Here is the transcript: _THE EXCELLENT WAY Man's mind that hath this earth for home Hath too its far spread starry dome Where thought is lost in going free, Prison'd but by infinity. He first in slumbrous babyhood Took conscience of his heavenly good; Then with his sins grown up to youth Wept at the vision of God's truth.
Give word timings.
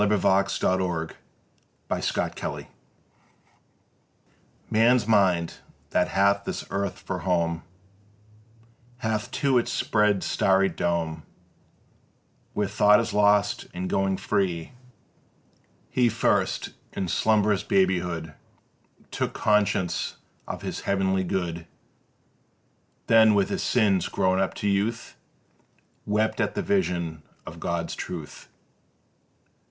_THE 0.09 1.95
EXCELLENT 1.95 2.41
WAY 2.41 2.67
Man's 4.71 5.07
mind 5.07 5.53
that 5.91 6.07
hath 6.07 6.43
this 6.43 6.65
earth 6.71 6.97
for 6.97 7.19
home 7.19 7.61
Hath 8.97 9.29
too 9.29 9.59
its 9.59 9.71
far 9.73 9.85
spread 9.85 10.23
starry 10.23 10.69
dome 10.69 11.21
Where 12.53 12.67
thought 12.67 12.99
is 12.99 13.13
lost 13.13 13.67
in 13.75 13.87
going 13.87 14.17
free, 14.17 14.71
Prison'd 15.93 15.93
but 15.93 15.93
by 15.93 16.01
infinity. 16.01 16.01
He 16.01 16.09
first 16.09 16.69
in 16.93 17.07
slumbrous 17.07 17.61
babyhood 17.61 18.33
Took 19.11 19.33
conscience 19.33 20.15
of 20.47 20.63
his 20.63 20.81
heavenly 20.81 21.23
good; 21.23 21.67
Then 23.05 23.35
with 23.35 23.49
his 23.49 23.61
sins 23.61 24.07
grown 24.07 24.39
up 24.39 24.55
to 24.55 24.67
youth 24.67 25.15
Wept 26.07 26.41
at 26.41 26.55
the 26.55 26.63
vision 26.63 27.21
of 27.45 27.59
God's 27.59 27.93
truth. 27.95 28.49